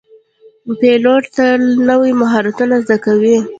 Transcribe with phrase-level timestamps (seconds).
[0.79, 3.37] پیلوټ تل نوي مهارتونه زده کوي.